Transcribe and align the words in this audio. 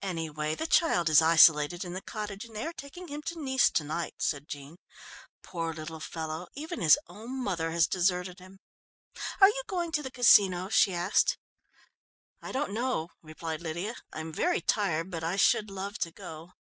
"Anyway, 0.00 0.54
the 0.54 0.66
child 0.66 1.10
is 1.10 1.20
isolated 1.20 1.84
in 1.84 1.92
the 1.92 2.00
cottage 2.00 2.46
and 2.46 2.56
they 2.56 2.66
are 2.66 2.72
taking 2.72 3.08
him 3.08 3.20
to 3.20 3.38
Nice 3.38 3.68
to 3.68 3.84
night," 3.84 4.14
said 4.18 4.48
Jean. 4.48 4.78
"Poor 5.42 5.74
little 5.74 6.00
fellow! 6.00 6.46
Even 6.54 6.80
his 6.80 6.98
own 7.06 7.44
mother 7.44 7.70
has 7.70 7.86
deserted 7.86 8.38
him. 8.38 8.60
Are 9.42 9.48
you 9.48 9.60
going 9.66 9.92
to 9.92 10.02
the 10.02 10.10
Casino?" 10.10 10.70
she 10.70 10.94
asked. 10.94 11.36
"I 12.40 12.50
don't 12.50 12.72
know," 12.72 13.10
replied 13.20 13.60
Lydia. 13.60 13.96
"I'm 14.10 14.32
very 14.32 14.62
tired 14.62 15.10
but 15.10 15.22
I 15.22 15.36
should 15.36 15.70
love 15.70 15.98
to 15.98 16.12
go." 16.12 16.52